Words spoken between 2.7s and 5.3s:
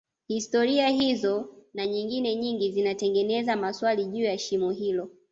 zinatengeza maswali juu ya shimo hilo